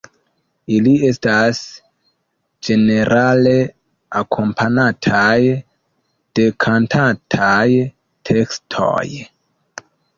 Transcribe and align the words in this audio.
Ili 0.77 0.93
estas 1.09 1.59
ĝenerale 2.69 3.53
akompanataj 4.23 5.37
de 6.41 6.51
kantataj 6.67 7.65
tekstoj. 8.33 9.03